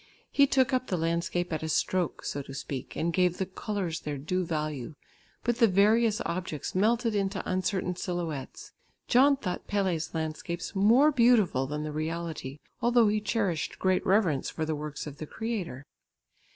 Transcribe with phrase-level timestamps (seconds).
[0.31, 3.99] He took up the landscape at a stroke, so to speak, and gave the colours
[3.99, 4.95] their due value,
[5.43, 8.71] but the various objects melted into uncertain silhouettes.
[9.07, 14.65] John thought Pelle's landscapes more beautiful than the reality, although he cherished great reverence for
[14.65, 15.85] the works of the Creator.